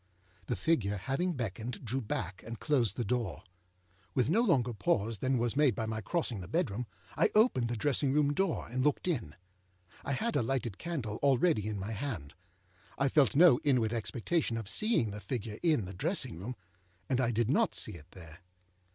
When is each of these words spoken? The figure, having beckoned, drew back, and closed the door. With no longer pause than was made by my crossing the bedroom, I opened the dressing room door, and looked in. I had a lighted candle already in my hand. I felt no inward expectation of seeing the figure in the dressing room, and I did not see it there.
The 0.47 0.55
figure, 0.55 0.97
having 0.97 1.33
beckoned, 1.33 1.85
drew 1.85 2.01
back, 2.01 2.41
and 2.43 2.59
closed 2.59 2.95
the 2.97 3.05
door. 3.05 3.43
With 4.15 4.31
no 4.31 4.41
longer 4.41 4.73
pause 4.73 5.19
than 5.19 5.37
was 5.37 5.55
made 5.55 5.75
by 5.75 5.85
my 5.85 6.01
crossing 6.01 6.41
the 6.41 6.47
bedroom, 6.47 6.87
I 7.15 7.29
opened 7.35 7.67
the 7.67 7.75
dressing 7.75 8.11
room 8.11 8.33
door, 8.33 8.67
and 8.67 8.83
looked 8.83 9.07
in. 9.07 9.35
I 10.03 10.13
had 10.13 10.35
a 10.35 10.41
lighted 10.41 10.79
candle 10.79 11.17
already 11.21 11.67
in 11.67 11.77
my 11.77 11.91
hand. 11.91 12.33
I 12.97 13.09
felt 13.09 13.35
no 13.35 13.59
inward 13.63 13.93
expectation 13.93 14.57
of 14.57 14.67
seeing 14.67 15.11
the 15.11 15.21
figure 15.21 15.59
in 15.61 15.85
the 15.85 15.93
dressing 15.93 16.35
room, 16.39 16.55
and 17.07 17.21
I 17.21 17.29
did 17.29 17.47
not 17.51 17.75
see 17.75 17.91
it 17.91 18.09
there. 18.09 18.39